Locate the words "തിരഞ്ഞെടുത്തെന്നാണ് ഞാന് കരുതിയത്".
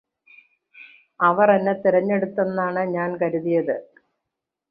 1.83-3.75